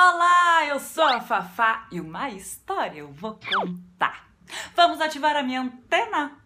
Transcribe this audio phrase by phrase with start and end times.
[0.00, 4.28] Olá, eu sou a Fafá e uma história eu vou contar.
[4.76, 6.38] Vamos ativar a minha antena?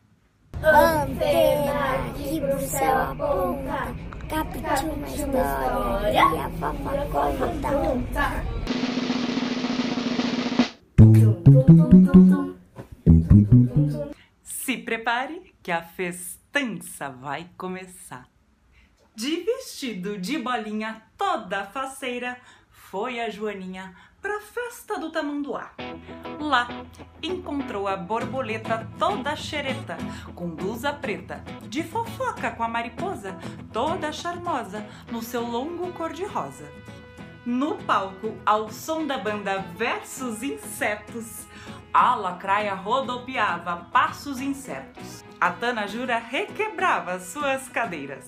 [0.55, 3.95] Antena aqui pro céu aponta,
[4.27, 8.43] capte uma história e a Fafá conta.
[14.43, 18.27] Se prepare que a festança vai começar.
[19.15, 22.41] De vestido de bolinha toda faceira,
[22.93, 25.71] foi a Joaninha pra festa do Tamanduá.
[26.39, 26.69] Lá
[27.23, 29.97] encontrou a borboleta toda xereta,
[30.35, 33.39] com blusa preta, de fofoca com a mariposa,
[33.73, 36.71] toda charmosa, no seu longo cor-de-rosa.
[37.47, 41.47] No palco, ao som da banda Versos Insetos,
[41.95, 45.25] a lacraia rodopiava passos incertos.
[45.41, 48.27] A Tana Jura requebrava suas cadeiras.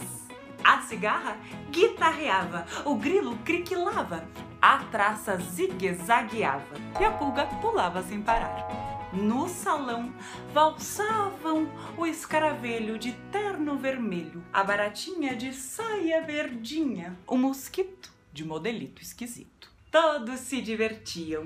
[0.65, 1.37] A cigarra
[1.71, 4.27] guitarreava, o grilo criquilava,
[4.65, 8.67] a traça zigue-zagueava e a pulga pulava sem parar.
[9.13, 10.11] No salão
[10.55, 19.03] valsavam o escaravelho de terno vermelho, a baratinha de saia verdinha, o mosquito de modelito
[19.03, 19.71] esquisito.
[19.91, 21.45] Todos se divertiam,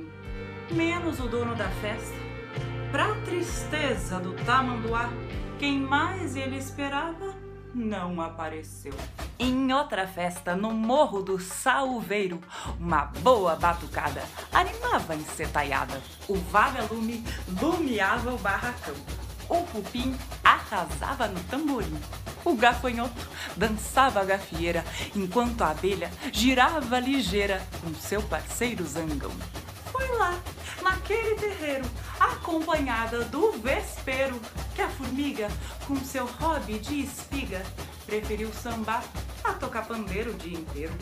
[0.70, 2.14] menos o dono da festa.
[2.92, 5.10] Pra tristeza do tamanduá,
[5.58, 7.34] quem mais ele esperava
[7.74, 8.94] não apareceu.
[9.40, 12.40] Em outra festa, no Morro do Salveiro,
[12.80, 14.20] uma boa batucada
[14.52, 16.02] animava a ensetaiada.
[16.26, 17.24] O vagalume
[17.60, 18.96] lumiava o barracão.
[19.48, 21.96] O cupim arrasava no tamborim.
[22.44, 29.32] O gafanhoto dançava a gafieira, enquanto a abelha girava ligeira com seu parceiro zangão.
[29.92, 30.36] Foi lá,
[30.82, 31.84] naquele terreiro,
[32.18, 34.40] acompanhada do vespeiro,
[34.74, 35.48] que a formiga,
[35.86, 37.62] com seu hobby de espiga,
[38.04, 39.04] preferiu sambar
[39.58, 40.92] tocar pandeiro o dia inteiro.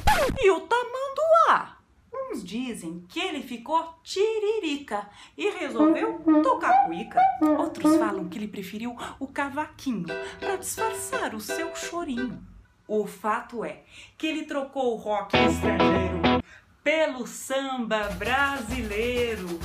[0.41, 1.77] E o tamanduá?
[2.13, 7.21] Uns dizem que ele ficou tiririca e resolveu tocar cuíca.
[7.59, 10.07] Outros falam que ele preferiu o cavaquinho
[10.41, 12.43] para disfarçar o seu chorinho.
[12.89, 13.83] O fato é
[14.17, 16.43] que ele trocou o rock estrangeiro
[16.83, 19.59] pelo samba brasileiro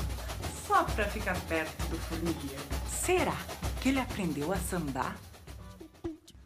[0.67, 2.63] só para ficar perto do formigueiro.
[2.87, 3.35] Será
[3.79, 5.15] que ele aprendeu a sambar?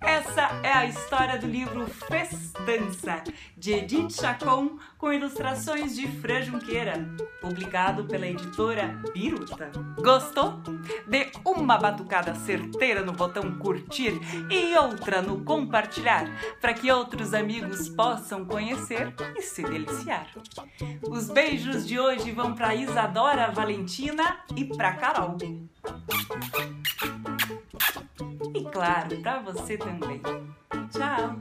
[0.06, 3.24] Essa é a história do livro Festança,
[3.58, 7.10] de Edith Chacon, com ilustrações de Fran Junqueira,
[7.42, 9.72] publicado pela editora Biruta.
[9.98, 10.62] Gostou?
[11.08, 14.20] Dê uma batucada certeira no botão curtir
[14.52, 16.30] e outra no compartilhar,
[16.62, 20.28] para que outros amigos possam conhecer e se deliciar.
[21.10, 25.38] Os beijos de hoje vão para Isadora Valentina e para Carol
[28.76, 30.22] claro, para você também.
[30.92, 31.40] Tchau!